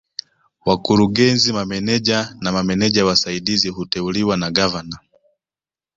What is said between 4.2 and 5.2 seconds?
na Gavana